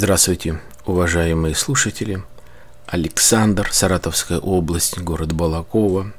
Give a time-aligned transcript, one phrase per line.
[0.00, 2.22] Здравствуйте, уважаемые слушатели.
[2.86, 6.12] Александр, Саратовская область, город Балакова.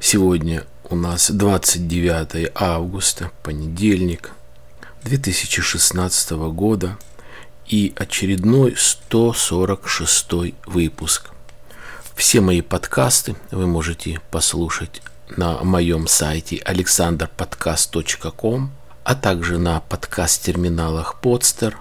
[0.00, 4.30] Сегодня у нас 29 августа, понедельник
[5.04, 6.96] 2016 года
[7.66, 11.28] и очередной 146 выпуск.
[12.14, 18.70] Все мои подкасты вы можете послушать на моем сайте alexanderpodcast.com,
[19.04, 21.74] а также на подкаст-терминалах Podster,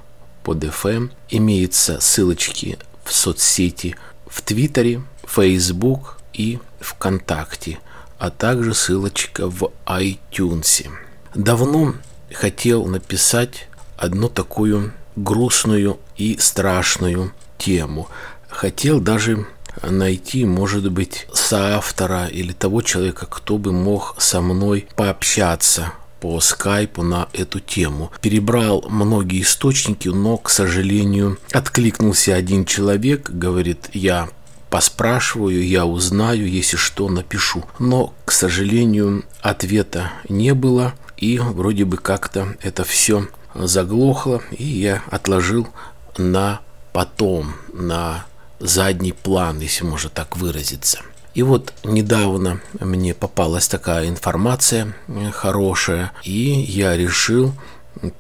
[0.44, 1.12] PodFM.
[1.30, 3.96] Имеются ссылочки в соцсети
[4.28, 7.80] в Твиттере, Facebook и ВКонтакте,
[8.18, 10.90] а также ссылочка в iTunes.
[11.36, 11.96] Давно
[12.34, 18.08] хотел написать одну такую грустную и страшную тему.
[18.48, 19.46] Хотел даже
[19.84, 27.04] найти, может быть, соавтора или того человека, кто бы мог со мной пообщаться по скайпу
[27.04, 28.12] на эту тему.
[28.22, 34.30] Перебрал многие источники, но, к сожалению, откликнулся один человек, говорит, я
[34.70, 37.66] поспрашиваю, я узнаю, если что, напишу.
[37.80, 45.02] Но, к сожалению, ответа не было, и вроде бы как-то это все заглохло, и я
[45.10, 45.68] отложил
[46.18, 46.62] на
[46.94, 48.26] потом, на
[48.60, 51.00] задний план, если можно так выразиться.
[51.34, 57.54] И вот недавно мне попалась такая информация э, хорошая, и я решил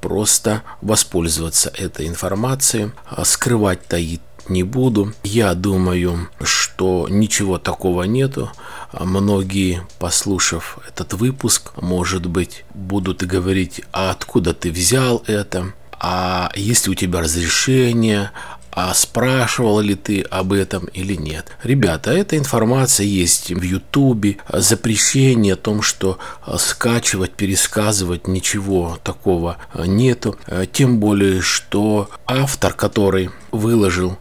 [0.01, 2.91] просто воспользоваться этой информацией.
[3.09, 5.13] А скрывать таить не буду.
[5.23, 8.51] Я думаю, что ничего такого нету.
[8.91, 16.51] А многие, послушав этот выпуск, может быть, будут говорить, а откуда ты взял это, а
[16.55, 18.31] есть ли у тебя разрешение,
[18.71, 21.47] а спрашивал ли ты об этом или нет.
[21.63, 29.57] Ребята, эта информация есть в Ютубе, запрещение о том, что а, скачивать, пересказывать, ничего такого
[29.73, 30.37] а, нету.
[30.47, 34.19] А, тем более, что автор, который выложил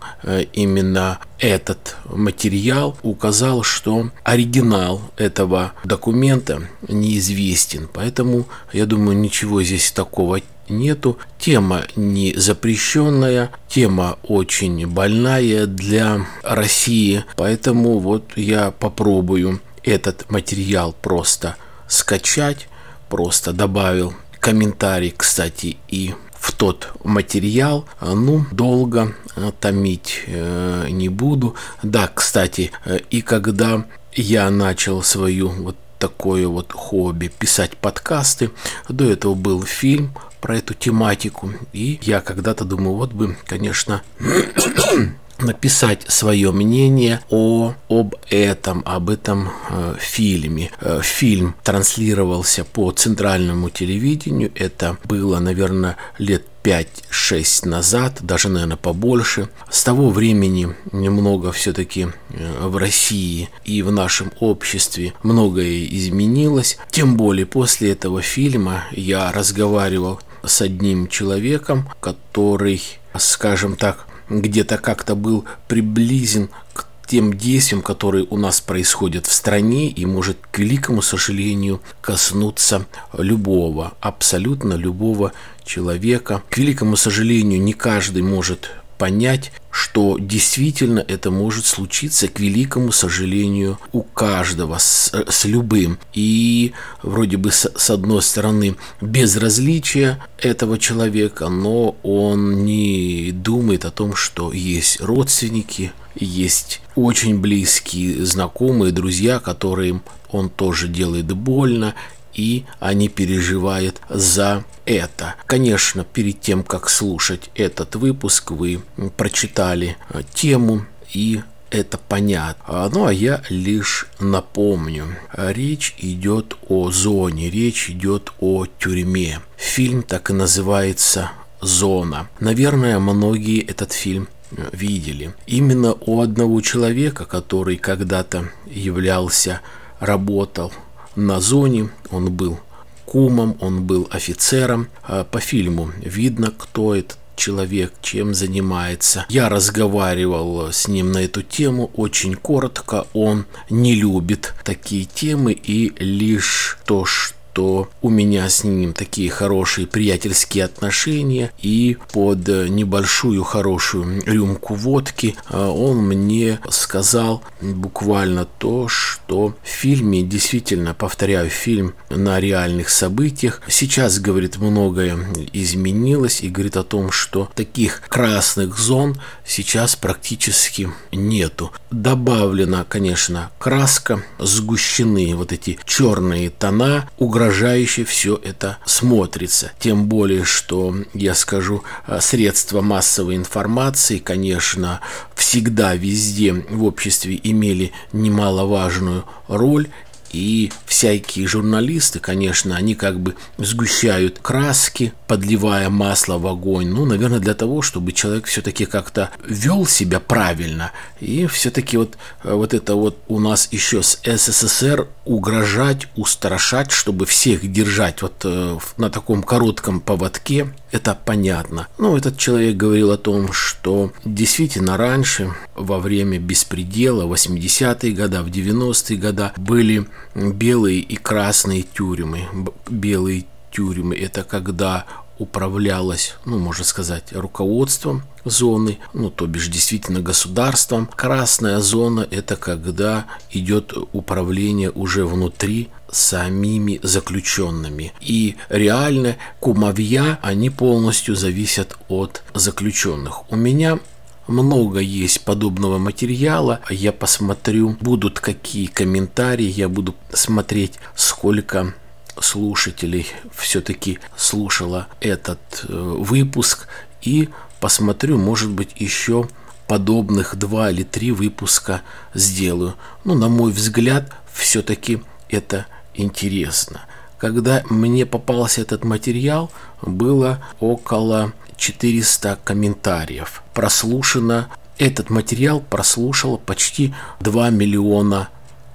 [0.54, 7.88] именно этот материал, указал, что оригинал этого документа неизвестен.
[7.92, 11.18] Поэтому, я думаю, ничего здесь такого нету.
[11.38, 21.56] Тема не запрещенная, тема очень больная для России, поэтому вот я попробую этот материал просто
[21.88, 22.68] скачать,
[23.08, 27.86] просто добавил комментарий, кстати, и в тот материал.
[28.00, 29.14] Ну, долго
[29.60, 31.56] томить э, не буду.
[31.82, 38.50] Да, кстати, э, и когда я начал свою вот такое вот хобби писать подкасты.
[38.88, 41.52] До этого был фильм про эту тематику.
[41.72, 44.02] И я когда-то думаю, вот бы, конечно,
[45.38, 50.70] написать свое мнение о, об этом, об этом э, фильме.
[50.80, 54.50] Э, фильм транслировался по центральному телевидению.
[54.54, 59.48] Это было, наверное, лет 5-6 назад, даже, наверное, побольше.
[59.70, 66.78] С того времени немного все-таки э, в России и в нашем обществе многое изменилось.
[66.90, 72.82] Тем более после этого фильма я разговаривал с одним человеком, который,
[73.16, 79.88] скажем так, где-то как-то был приблизен к тем действиям, которые у нас происходят в стране
[79.88, 85.32] и может, к великому сожалению, коснуться любого, абсолютно любого
[85.64, 86.42] человека.
[86.50, 93.78] К великому сожалению, не каждый может понять, что действительно это может случиться, к великому сожалению,
[93.92, 95.98] у каждого, с, с любым.
[96.12, 96.72] И
[97.02, 104.16] вроде бы с, с одной стороны безразличие этого человека, но он не думает о том,
[104.16, 111.94] что есть родственники, есть очень близкие знакомые, друзья, которым он тоже делает больно,
[112.38, 115.34] и они переживают за это.
[115.46, 118.80] Конечно, перед тем, как слушать этот выпуск, вы
[119.16, 122.88] прочитали э, тему и это понятно.
[122.88, 125.16] Ну а я лишь напомню.
[125.36, 129.40] Речь идет о зоне, речь идет о тюрьме.
[129.56, 132.28] Фильм так и называется «Зона».
[132.38, 135.34] Наверное, многие этот фильм э, видели.
[135.48, 139.60] Именно у одного человека, который когда-то являлся,
[139.98, 140.72] работал
[141.18, 142.58] на зоне, он был
[143.04, 144.88] кумом, он был офицером.
[145.02, 149.24] А по фильму видно, кто этот человек, чем занимается.
[149.28, 153.06] Я разговаривал с ним на эту тему очень коротко.
[153.12, 159.30] Он не любит такие темы и лишь то, что что у меня с ним такие
[159.30, 168.86] хорошие приятельские отношения, и под небольшую хорошую рюмку водки а, он мне сказал буквально то,
[168.86, 175.18] что в фильме, действительно, повторяю, фильм на реальных событиях, сейчас, говорит, многое
[175.52, 181.72] изменилось, и говорит о том, что таких красных зон сейчас практически нету.
[181.90, 187.08] Добавлена, конечно, краска, сгущены вот эти черные тона,
[187.48, 189.72] угрожающе все это смотрится.
[189.78, 191.82] Тем более, что, я скажу,
[192.20, 195.00] средства массовой информации, конечно,
[195.34, 199.88] всегда везде в обществе имели немаловажную роль
[200.32, 206.88] и всякие журналисты, конечно, они как бы сгущают краски, подливая масло в огонь.
[206.88, 210.92] Ну, наверное, для того, чтобы человек все-таки как-то вел себя правильно.
[211.20, 217.70] И все-таки вот, вот это вот у нас еще с СССР угрожать, устрашать, чтобы всех
[217.70, 221.88] держать вот э, на таком коротком поводке, это понятно.
[221.98, 228.48] Ну, этот человек говорил о том, что действительно раньше, во время беспредела, 80-е годы, в
[228.48, 232.48] 90-е годы были белые и красные тюрьмы.
[232.88, 235.06] Белые тюрьмы– это когда
[235.38, 241.08] управлялось, ну, можно сказать, руководством зоны, ну, то бишь действительно государством.
[241.14, 248.12] Красная зона– это когда идет управление уже внутри самими заключенными.
[248.20, 253.50] И реально кумовья, они полностью зависят от заключенных.
[253.50, 253.98] У меня
[254.46, 256.80] много есть подобного материала.
[256.90, 261.94] Я посмотрю, будут какие комментарии, я буду смотреть, сколько
[262.40, 265.58] слушателей все-таки слушала этот
[265.88, 266.88] э, выпуск
[267.22, 267.48] и
[267.80, 269.48] посмотрю, может быть, еще
[269.86, 272.02] подобных два или три выпуска
[272.34, 272.94] сделаю.
[273.24, 277.02] Ну, на мой взгляд, все-таки это интересно.
[277.38, 279.70] Когда мне попался этот материал,
[280.02, 283.62] было около 400 комментариев.
[283.72, 284.68] Прослушано,
[284.98, 288.48] этот материал прослушало почти 2 миллиона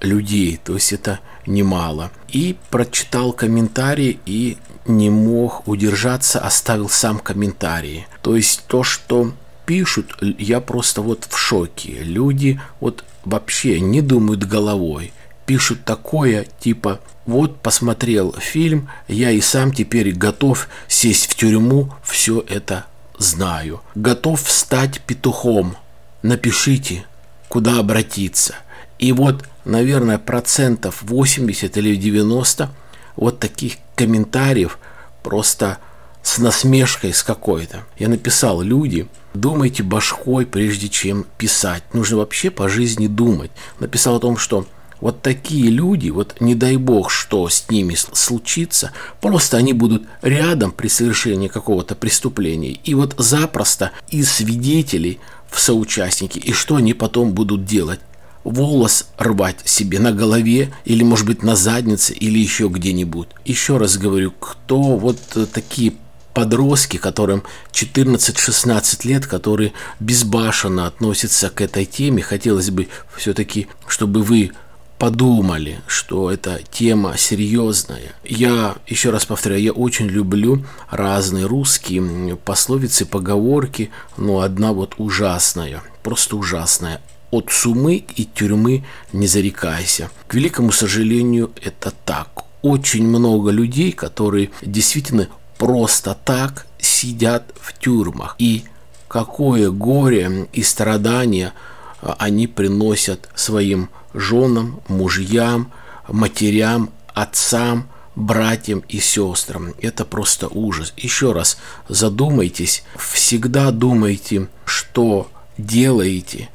[0.04, 2.10] людей, то есть это немало.
[2.28, 8.06] И прочитал комментарии и не мог удержаться, оставил сам комментарии.
[8.22, 9.32] То есть то, что
[9.66, 12.02] пишут, я просто вот в шоке.
[12.02, 15.12] Люди вот вообще не думают головой.
[15.46, 22.44] Пишут такое, типа, вот посмотрел фильм, я и сам теперь готов сесть в тюрьму, все
[22.48, 22.86] это
[23.18, 23.82] знаю.
[23.94, 25.76] Готов стать петухом.
[26.22, 27.04] Напишите,
[27.48, 28.54] куда обратиться.
[28.98, 32.70] И вот, наверное, процентов 80 или 90
[33.16, 34.78] вот таких комментариев
[35.22, 35.78] просто
[36.22, 37.84] с насмешкой с какой-то.
[37.98, 41.82] Я написал, люди, думайте башкой, прежде чем писать.
[41.92, 43.50] Нужно вообще по жизни думать.
[43.78, 44.66] Написал о том, что
[45.00, 50.72] вот такие люди, вот не дай бог, что с ними случится, просто они будут рядом
[50.72, 52.70] при совершении какого-то преступления.
[52.72, 55.20] И вот запросто из свидетелей
[55.50, 56.38] в соучастники.
[56.38, 58.00] И что они потом будут делать?
[58.44, 63.28] Волос рвать себе на голове или, может быть, на заднице или еще где-нибудь.
[63.44, 65.18] Еще раз говорю, кто вот
[65.52, 65.94] такие
[66.34, 74.50] подростки, которым 14-16 лет, которые безбашенно относятся к этой теме, хотелось бы все-таки, чтобы вы
[74.98, 78.14] подумали, что эта тема серьезная.
[78.24, 85.82] Я, еще раз повторяю, я очень люблю разные русские пословицы, поговорки, но одна вот ужасная,
[86.02, 87.00] просто ужасная
[87.34, 90.10] от сумы и тюрьмы не зарекайся.
[90.28, 92.44] К великому сожалению, это так.
[92.62, 98.36] Очень много людей, которые действительно просто так сидят в тюрьмах.
[98.38, 98.64] И
[99.08, 101.52] какое горе и страдания
[102.00, 105.72] а, они приносят своим женам, мужьям,
[106.08, 109.74] матерям, отцам, братьям и сестрам.
[109.82, 110.94] Это просто ужас.
[110.96, 116.48] Еще раз задумайтесь, всегда думайте, что делаете,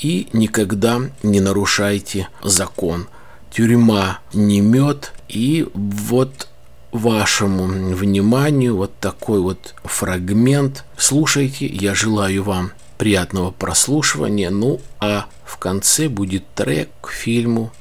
[0.00, 3.08] и никогда не нарушайте закон.
[3.50, 6.48] Тюрьма не мед, и вот
[6.92, 10.84] вашему вниманию вот такой вот фрагмент.
[10.96, 14.50] Слушайте, я желаю вам приятного прослушивания.
[14.50, 17.72] Ну, а в конце будет трек к фильму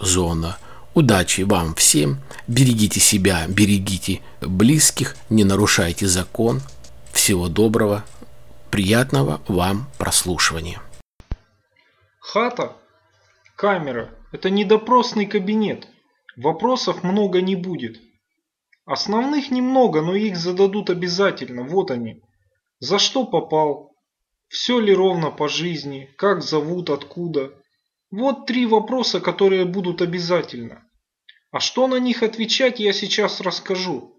[0.00, 0.58] «Зона».
[0.94, 6.62] Удачи вам всем, берегите себя, берегите близких, не нарушайте закон.
[7.12, 8.04] Всего доброго,
[8.70, 10.80] приятного вам прослушивания.
[12.26, 12.74] Хата?
[13.54, 14.10] Камера.
[14.32, 15.86] Это не допросный кабинет.
[16.36, 18.00] Вопросов много не будет.
[18.86, 21.64] Основных немного, но их зададут обязательно.
[21.64, 22.22] Вот они.
[22.80, 23.94] За что попал?
[24.48, 26.08] Все ли ровно по жизни?
[26.16, 26.88] Как зовут?
[26.88, 27.52] Откуда?
[28.10, 30.82] Вот три вопроса, которые будут обязательно.
[31.50, 34.18] А что на них отвечать, я сейчас расскажу.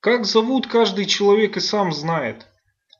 [0.00, 2.48] Как зовут каждый человек и сам знает.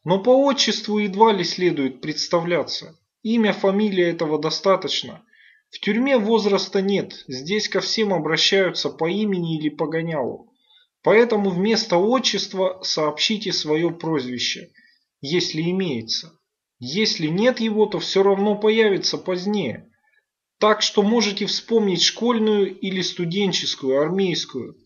[0.04, 2.96] Но по отчеству едва ли следует представляться.
[3.22, 5.22] Имя, фамилия этого достаточно.
[5.70, 10.52] В тюрьме возраста нет, здесь ко всем обращаются по имени или по гонялу.
[11.02, 14.72] Поэтому вместо отчества сообщите свое прозвище,
[15.20, 16.38] если имеется.
[16.78, 19.88] Если нет его, то все равно появится позднее.
[20.58, 24.76] Так что можете вспомнить школьную или студенческую, армейскую.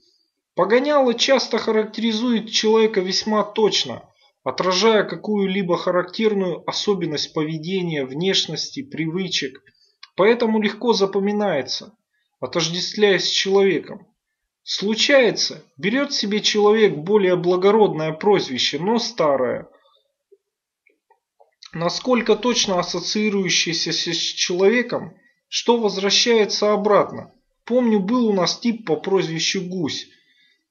[0.55, 4.09] Погоняло часто характеризует человека весьма точно,
[4.46, 9.60] отражая какую-либо характерную особенность поведения, внешности, привычек.
[10.14, 11.96] Поэтому легко запоминается,
[12.38, 14.06] отождествляясь с человеком.
[14.62, 19.68] Случается, берет себе человек более благородное прозвище, но старое,
[21.72, 25.16] насколько точно ассоциирующееся с человеком,
[25.48, 27.32] что возвращается обратно.
[27.64, 30.06] Помню, был у нас тип по прозвищу Гусь.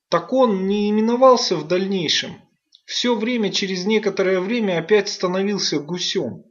[0.08, 2.45] Так он не именовался в дальнейшем.
[2.86, 6.44] Все время через некоторое время опять становился гусем.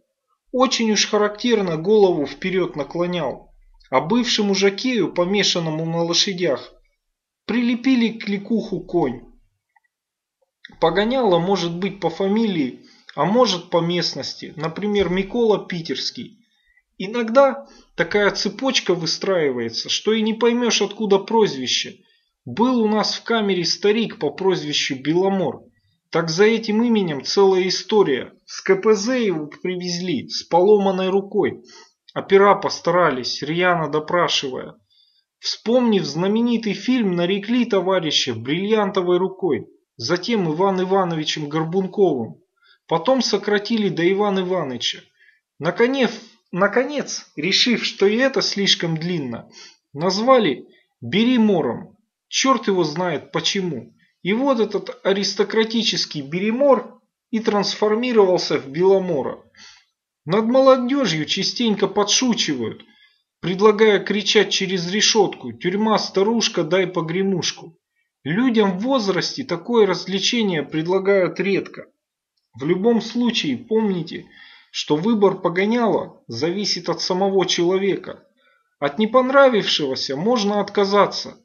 [0.53, 3.51] Очень уж характерно голову вперед наклонял.
[3.91, 6.73] А бывшему жакею, помешанному на лошадях,
[7.47, 9.23] прилепили к ликуху конь.
[10.81, 16.39] Погоняло может быть по фамилии, а может по местности, например, Микола Питерский.
[16.99, 22.01] Иногда такая цепочка выстраивается, что и не поймешь откуда прозвище.
[22.45, 25.65] Был у нас в камере старик по прозвищу Беломор.
[26.15, 28.33] Так за этим именем целая история.
[28.47, 31.65] С КПЗ его привезли, с поломанной рукой.
[32.15, 34.77] Опера постарались, рьяно допрашивая.
[35.41, 39.67] Вспомнив знаменитый фильм, нарекли товарища бриллиантовой рукой,
[39.97, 42.41] затем Иван Ивановичем Горбунковым.
[42.87, 45.01] Потом сократили до Ивана Ивановича.
[45.59, 46.13] Наконец,
[46.53, 49.51] Наконец, решив, что и это слишком длинно,
[49.93, 50.69] назвали
[51.01, 51.97] Беремором.
[52.29, 53.94] Черт его знает почему.
[54.25, 57.01] И вот этот аристократический Беремор
[57.31, 59.39] и трансформировался в Беломора.
[60.25, 62.85] Над молодежью частенько подшучивают,
[63.41, 67.79] предлагая кричать через решетку «Тюрьма, старушка, дай погремушку».
[68.25, 71.87] Людям в возрасте такое развлечение предлагают редко.
[72.59, 74.27] В любом случае, помните–
[74.77, 78.27] что выбор погоняла зависит от самого человека.
[78.81, 81.44] От непонравившегося можно отказаться.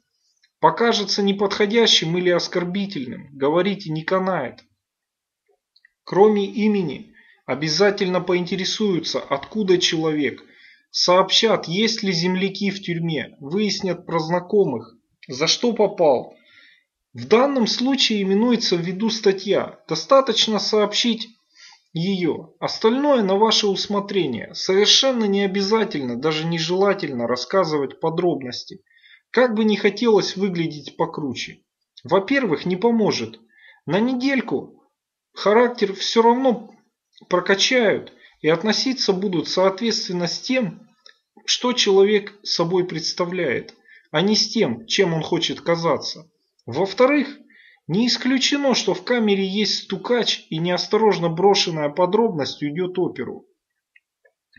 [0.60, 4.62] Покажется неподходящим или оскорбительным, говорите не канает.
[6.04, 7.14] Кроме имени,
[7.46, 10.44] обязательно поинтересуются, откуда человек,
[10.90, 16.36] сообщат, есть ли земляки в тюрьме, выяснят про знакомых, за что попал.
[17.14, 19.80] В данном случае именуется в виду статья.
[19.88, 21.28] Достаточно сообщить
[21.94, 22.52] ее.
[22.60, 24.54] Остальное на ваше усмотрение.
[24.54, 28.82] Совершенно не обязательно, даже нежелательно рассказывать подробности.
[29.30, 31.62] Как бы не хотелось выглядеть покруче.
[32.02, 33.40] Во-первых, не поможет.
[33.86, 34.82] На недельку
[35.32, 36.70] характер все равно
[37.28, 40.88] прокачают и относиться будут соответственно с тем,
[41.44, 43.74] что человек собой представляет,
[44.10, 46.30] а не с тем, чем он хочет казаться.
[46.66, 47.28] Во-вторых,
[47.86, 53.46] не исключено, что в камере есть стукач и неосторожно брошенная подробность уйдет оперу.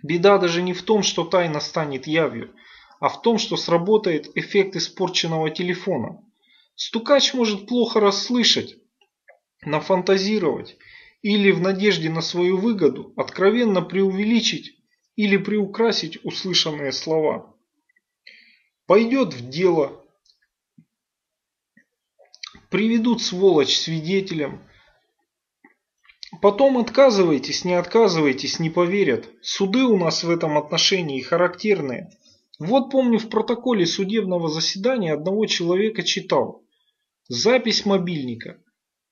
[0.04, 2.54] Беда даже не в том, что тайна станет явью,
[3.02, 6.24] а в том, что сработает эффект испорченного телефона.
[6.76, 8.78] Стукач может плохо расслышать,
[9.66, 10.78] нафантазировать
[11.24, 14.78] или в надежде на свою выгоду откровенно преувеличить
[15.16, 17.56] или приукрасить услышанные слова.
[18.86, 20.06] Пойдет в дело,
[22.70, 24.62] приведут сволочь свидетелем.
[26.40, 29.28] Потом отказывайтесь, не отказывайтесь, не поверят.
[29.42, 32.12] Суды у нас в этом отношении характерные.
[32.64, 36.64] Вот помню в протоколе судебного заседания одного человека читал.
[37.28, 38.62] Запись мобильника.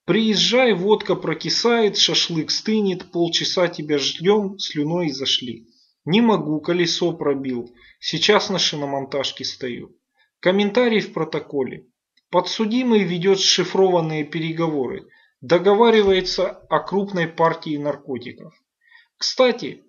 [0.06, 5.66] Приезжай, водка прокисает, шашлык стынет, полчаса тебя ждем, слюной зашли.
[6.06, 7.74] Не могу, колесо пробил.
[8.00, 9.98] Сейчас на шиномонтажке стою.
[10.40, 11.88] Комментарий в протоколе.
[12.30, 15.08] Подсудимый ведет шифрованные переговоры,
[15.42, 18.54] договаривается о крупной партии наркотиков.
[19.18, 19.82] Кстати,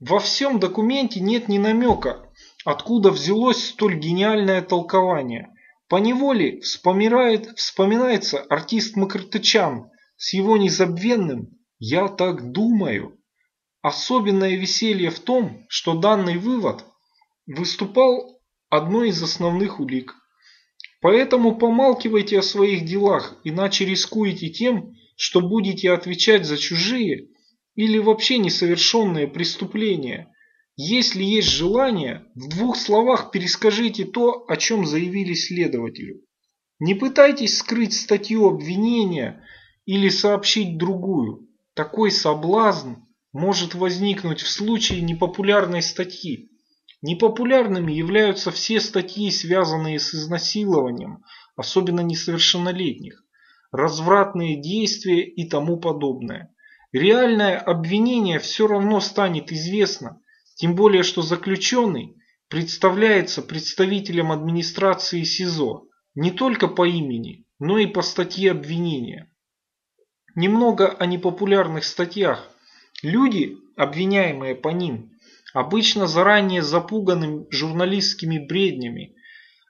[0.00, 2.29] во всем документе нет ни намека,
[2.64, 5.54] откуда взялось столь гениальное толкование.
[5.88, 11.48] По неволе вспоминает, вспоминается артист Макартычан с его незабвенным
[11.78, 13.18] «Я так думаю».
[13.82, 16.84] Особенное веселье в том, что данный вывод
[17.46, 20.14] выступал одной из основных улик.
[21.00, 27.28] Поэтому помалкивайте о своих делах, иначе рискуете тем, что будете отвечать за чужие
[27.74, 30.29] или вообще несовершенные преступления.
[30.82, 36.22] Если есть желание, в двух словах перескажите то, о чем заявили следователю.
[36.78, 39.44] Не пытайтесь скрыть статью обвинения
[39.84, 41.50] или сообщить другую.
[41.74, 42.94] Такой соблазн
[43.34, 46.48] может возникнуть в случае непопулярной статьи.
[47.02, 51.22] Непопулярными являются все статьи, связанные с изнасилованием,
[51.56, 53.22] особенно несовершеннолетних,
[53.70, 56.54] развратные действия и тому подобное.
[56.90, 60.22] Реальное обвинение все равно станет известно,
[60.60, 62.18] тем более что заключенный
[62.50, 69.32] представляется представителем администрации СИЗО не только по имени, но и по статье обвинения.
[70.34, 72.50] Немного о непопулярных статьях.
[73.00, 75.12] Люди, обвиняемые по ним,
[75.54, 79.14] обычно заранее запуганы журналистскими бреднями,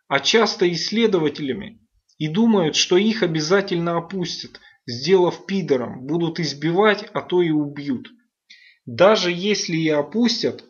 [0.09, 1.87] а часто исследователями,
[2.19, 8.11] и думают, что их обязательно опустят, сделав пидором, будут избивать, а то и убьют.
[8.87, 10.65] Даже если и опустят,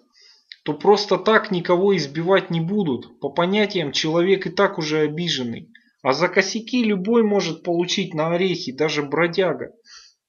[0.62, 5.72] то просто так никого избивать не будут, по понятиям человек и так уже обиженный.
[6.02, 9.72] А за косяки любой может получить на орехи, даже бродяга.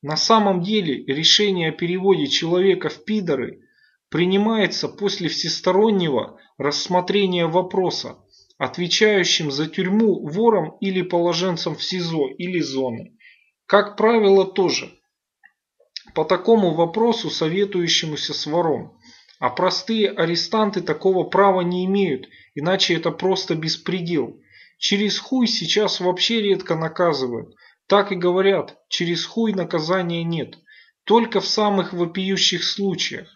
[0.02, 3.62] На самом деле решение о переводе человека в пидоры
[4.10, 8.18] принимается после всестороннего рассмотрения вопроса,
[8.58, 13.18] отвечающим за тюрьму вором или положенцем в СИЗО или зоны.
[13.66, 14.92] Как правило тоже.
[16.14, 18.98] По такому вопросу, советующемуся с вором.
[19.42, 24.40] А простые арестанты такого права не имеют, иначе это просто беспредел.
[24.78, 27.56] Через хуй сейчас вообще редко наказывают.
[27.88, 30.60] Так и говорят, через хуй наказания нет.
[31.06, 33.34] Только в самых вопиющих случаях.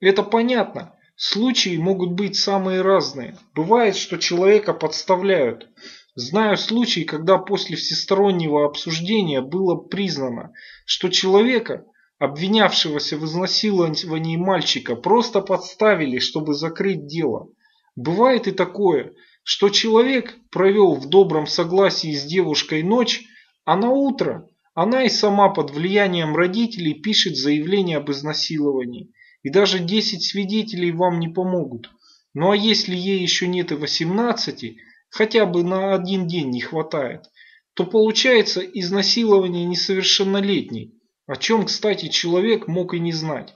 [0.00, 0.94] Это понятно.
[1.16, 3.36] Случаи могут быть самые разные.
[3.54, 5.68] Бывает, что человека подставляют.
[6.14, 10.54] Знаю случай, когда после всестороннего обсуждения было признано,
[10.86, 11.84] что человека,
[12.22, 17.48] обвинявшегося в изнасиловании мальчика, просто подставили, чтобы закрыть дело.
[17.96, 23.24] Бывает и такое, что человек провел в добром согласии с девушкой ночь,
[23.64, 29.10] а на утро она и сама под влиянием родителей пишет заявление об изнасиловании.
[29.42, 31.90] И даже 10 свидетелей вам не помогут.
[32.34, 34.76] Ну а если ей еще нет и 18,
[35.10, 37.22] хотя бы на один день не хватает,
[37.74, 43.54] то получается изнасилование несовершеннолетней, о чем, кстати, человек мог и не знать.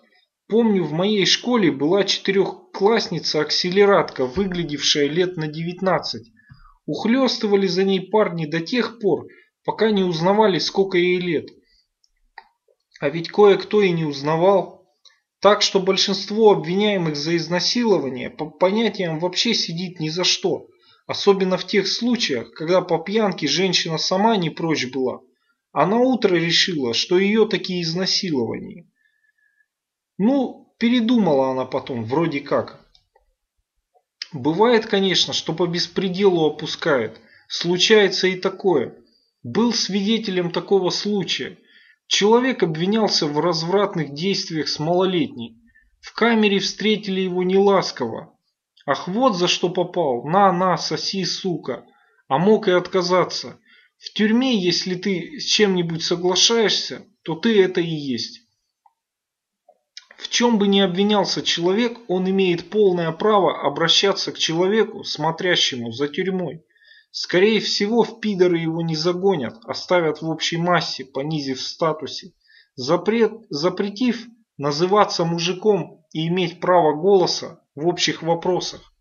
[0.49, 6.23] Помню, в моей школе была четырехклассница-акселератка, выглядевшая лет на 19.
[6.87, 9.27] Ухлёстывали за ней парни до тех пор,
[9.65, 11.49] пока не узнавали, сколько ей лет.
[13.01, 14.87] А ведь кое-кто и не узнавал.
[15.41, 20.69] Так что большинство обвиняемых за изнасилование по понятиям вообще сидит ни за что.
[21.09, 25.23] Особенно в тех случаях, когда по пьянке женщина сама не прочь была.
[25.77, 28.91] А на утро решила, что ее такие изнасилования.
[30.17, 32.81] Ну, передумала она потом, вроде как.
[34.33, 37.21] Бывает, конечно, что по беспределу опускают.
[37.49, 38.97] Случается и такое.
[39.43, 41.59] Был свидетелем такого случая.
[42.07, 45.61] Человек обвинялся в развратных действиях с малолетней.
[46.01, 48.35] В камере встретили его неласково.
[48.87, 50.25] Ах, вот за что попал.
[50.25, 51.85] На, на, соси, сука.
[52.29, 53.61] А мог и отказаться.
[53.99, 58.43] В тюрьме, если ты с чем-нибудь соглашаешься, то ты это и есть.
[60.17, 66.09] В чем бы ни обвинялся человек, он имеет полное право обращаться к человеку, смотрящему за
[66.09, 66.65] тюрьмой.
[67.11, 72.33] Скорее всего, в пидоры его не загонят, оставят в общей массе, понизив в статусе.
[72.75, 74.27] Запрет, запретив
[74.59, 78.93] называться мужиком и иметь право голоса в общих вопросах.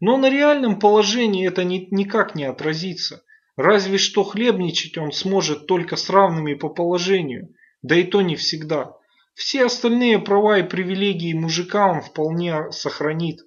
[0.00, 3.22] Но на реальном положении это ни, никак не отразится.
[3.62, 8.96] Разве что хлебничать он сможет только с равными по положению, да и то не всегда.
[9.34, 13.46] Все остальные права и привилегии мужика он вполне сохранит.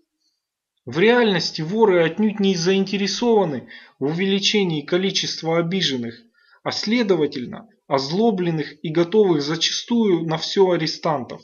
[0.86, 3.68] В реальности воры отнюдь не заинтересованы
[4.00, 6.18] в увеличении количества обиженных,
[6.64, 11.42] а следовательно озлобленных и готовых зачастую на все арестантов.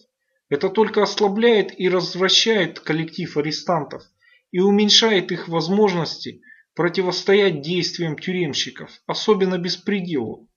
[0.47, 4.03] Это только ослабляет и развращает коллектив арестантов
[4.53, 6.41] и уменьшает их возможности
[6.75, 10.49] противостоять действиям тюремщиков, особенно беспределу.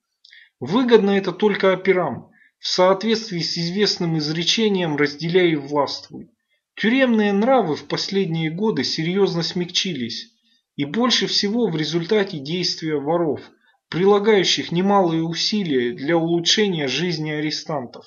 [0.61, 6.31] Выгодно это только операм, в соответствии с известным изречением «разделяй и властвуй».
[6.77, 10.33] Тюремные нравы в последние годы серьезно смягчились,
[10.77, 13.41] и больше всего в результате действия воров,
[13.89, 18.07] прилагающих немалые усилия для улучшения жизни арестантов.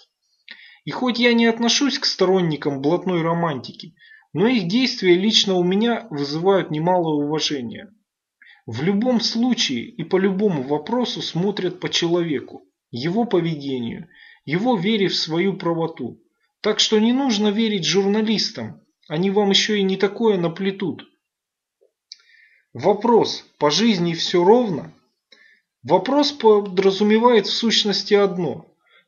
[0.84, 3.96] И хоть я не отношусь к сторонникам блатной романтики,
[4.34, 7.94] но их действия лично у меня вызывают немалое уважение.
[8.68, 14.10] В любом случае и по любому вопросу смотрят по человеку, его поведению,
[14.44, 16.22] его вере в свою правоту.
[16.60, 21.08] Так что не нужно верить журналистам, Они вам еще и не такое наплетут.
[22.74, 24.94] Вопрос, по жизни все ровно?
[25.82, 28.66] Вопрос подразумевает в сущности одно.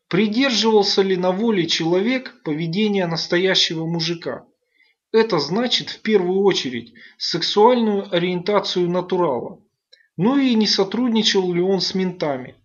[0.08, 4.46] Придерживался ли на воле человек поведения настоящего мужика?
[5.12, 9.60] Это значит в первую очередь сексуальную ориентацию натурала.
[10.18, 12.56] Ну и не сотрудничал ли он с ментами?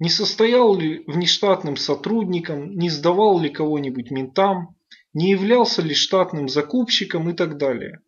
[0.00, 4.76] Не состоял ли внештатным сотрудником, не сдавал ли кого-нибудь ментам,
[5.12, 8.00] не являлся ли штатным закупщиком и так далее.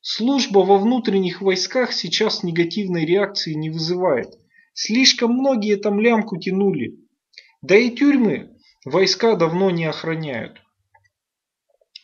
[0.00, 4.34] Служба во внутренних войсках сейчас негативной реакции не вызывает.
[4.72, 6.98] Слишком многие там лямку тянули.
[7.62, 10.60] Да и тюрьмы войска давно не охраняют.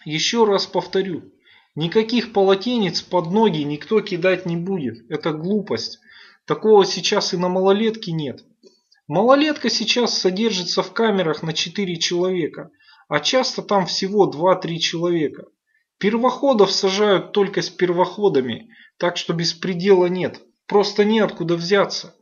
[0.05, 1.33] Еще раз повторю,
[1.75, 5.11] никаких полотенец под ноги никто кидать не будет.
[5.11, 5.99] Это глупость.
[6.45, 8.45] Такого сейчас и на малолетке нет.
[9.09, 12.71] Малолетка сейчас содержится в камерах на 4 человека,
[13.09, 15.47] а часто там всего 2-3 человека.
[15.99, 22.15] Первоходов сажают только с первоходами, так что беспредела нет, просто неоткуда взяться.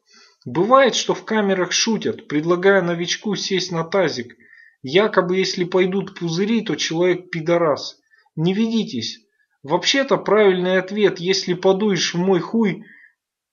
[0.45, 4.37] Бывает, что в камерах шутят, предлагая новичку сесть на тазик.
[4.83, 7.99] Якобы если пойдут пузыри, то человек пидорас.
[8.35, 9.21] Не ведитесь.
[9.63, 12.85] Вообще-то правильный ответ, если подуешь в мой хуй,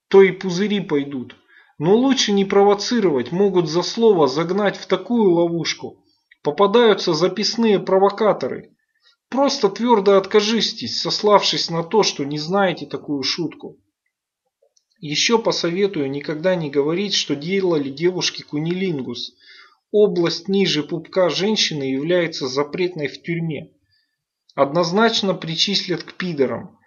[0.07, 1.35] то и пузыри пойдут.
[1.77, 6.03] Но лучше не провоцировать, могут за слово загнать в такую ловушку.
[6.41, 8.75] Попадаются записные провокаторы.
[9.29, 13.77] Просто твердо откажитесь, сославшись на то, что не знаете такую шутку.
[14.99, 19.33] Еще посоветую никогда не говорить, что делали девушки кунилингус.
[19.91, 23.71] Область ниже пупка женщины является запретной в тюрьме.
[24.53, 26.77] Однозначно причислят к пидорам.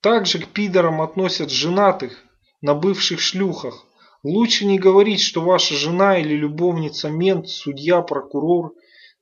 [0.00, 2.24] Также к пидорам относят женатых,
[2.60, 3.86] на бывших шлюхах.
[4.22, 8.74] Лучше не говорить, что ваша жена или любовница мент, судья, прокурор.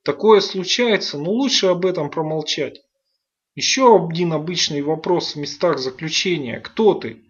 [0.03, 2.81] Такое случается, но лучше об этом промолчать.
[3.55, 6.59] Еще один обычный вопрос в местах заключения.
[6.59, 7.23] Кто ты?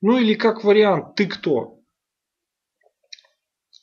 [0.00, 1.78] Ну или как вариант, ты кто?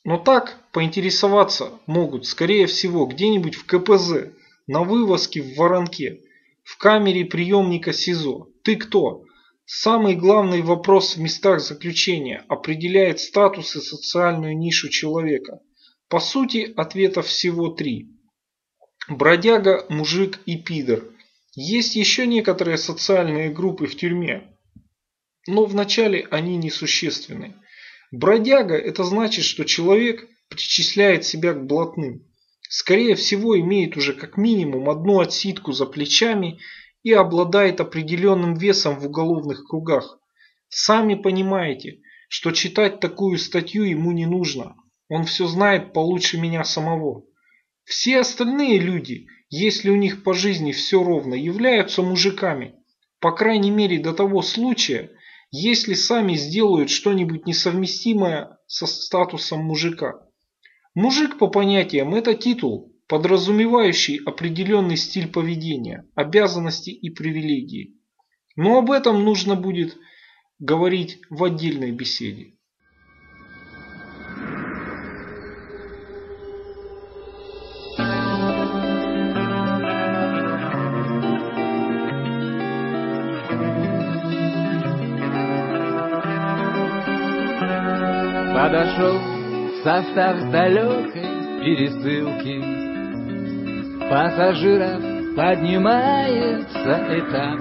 [0.04, 4.34] Но так поинтересоваться могут, скорее всего, где-нибудь в КПЗ,
[4.66, 6.22] на вывозке в Воронке,
[6.64, 8.48] в камере приемника СИЗО.
[8.64, 9.24] Ты кто?
[9.64, 15.60] Самый главный вопрос в местах заключения определяет статус и социальную нишу человека.
[16.08, 18.10] По сути, ответов всего три.
[19.08, 21.04] Бродяга, мужик и пидор.
[21.54, 24.56] Есть еще некоторые социальные группы в тюрьме,
[25.46, 27.56] но вначале они несущественны.
[28.12, 32.26] Бродяга– это значит, что человек причисляет себя к блатным.
[32.68, 36.60] Скорее всего, имеет уже как минимум одну отсидку за плечами
[37.02, 40.18] и обладает определенным весом в уголовных кругах.
[40.68, 44.76] Сами понимаете, что читать такую статью ему не нужно.
[45.08, 47.24] Он все знает получше меня самого.
[47.84, 52.74] Все остальные люди, если у них по жизни все ровно, являются мужиками.
[53.20, 55.10] По крайней мере до того случая,
[55.52, 60.26] если сами сделают что-нибудь несовместимое со статусом мужика.
[60.94, 67.98] Мужик по понятиям это титул, подразумевающий определенный стиль поведения, обязанности и привилегии.
[68.56, 69.98] Но об этом нужно будет
[70.58, 72.56] говорить в отдельной беседе.
[89.82, 91.26] Состав далекой
[91.60, 92.62] пересылки
[94.08, 95.02] пассажиров
[95.34, 97.58] поднимается этап.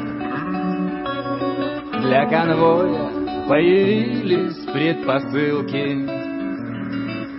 [2.01, 3.09] Для конвоя
[3.47, 6.21] появились предпосылки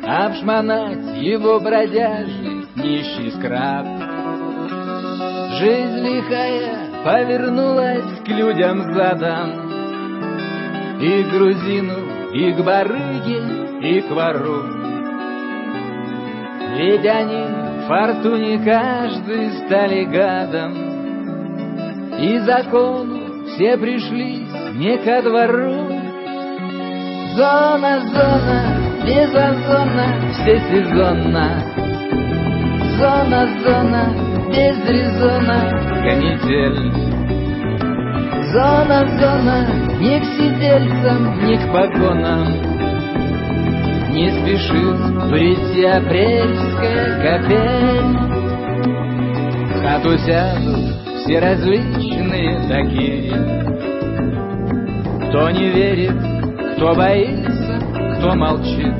[0.04, 3.86] Обшмонать его бродяжий нищий скраб.
[5.60, 9.70] Жизнь лихая повернулась к людям задом,
[11.00, 11.98] И к грузину,
[12.32, 14.62] и к барыге, и к вору.
[16.74, 20.72] Они фортуне каждый стали гадом,
[22.18, 25.88] И закону все пришли не ко двору.
[27.34, 28.58] Зона, зона,
[29.04, 31.48] безозонно, всесезонно.
[32.98, 34.04] Зона, зона,
[34.48, 35.60] без резона,
[36.04, 36.92] канитель.
[38.52, 39.66] Зона, зона,
[39.98, 42.71] ни к сидельцам, ни к погонам,
[44.12, 48.16] не спешит прийти апрельская капель.
[49.68, 53.32] В хату сядут все различные такие,
[55.28, 56.16] Кто не верит,
[56.76, 57.80] кто боится,
[58.18, 58.94] кто молчит.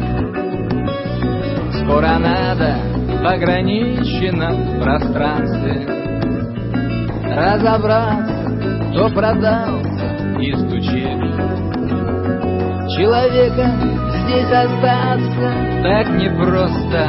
[1.83, 2.79] Скоро надо
[3.21, 5.87] в ограниченном пространстве
[7.35, 11.19] разобраться, кто продался и стучит.
[12.97, 17.09] Человека здесь остаться так непросто.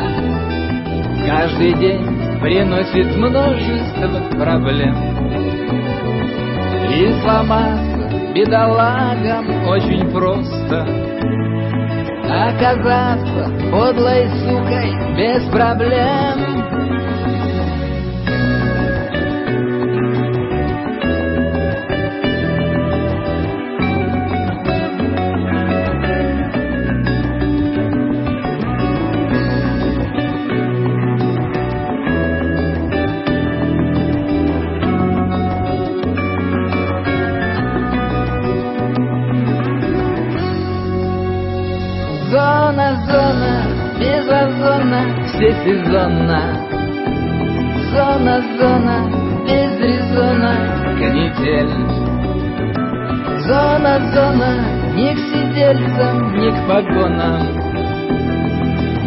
[1.25, 4.95] Каждый день приносит множество проблем.
[6.91, 10.87] И сломаться бедолагам очень просто.
[12.25, 16.52] Оказаться подлой сукой без проблем.
[45.43, 46.41] Озона, всесезонно.
[47.91, 48.97] Зона, зона,
[49.45, 50.53] без резона,
[50.99, 51.73] канитель.
[53.47, 54.51] Зона, зона,
[54.95, 57.39] ни к сидельцам, ни к погонам.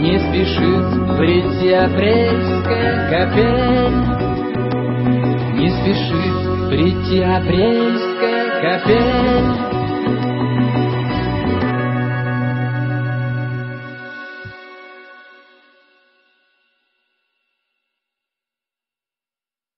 [0.03, 3.96] Не спешит прийти апрельская капель.
[5.55, 9.76] Не спешит прийти апрельская капель.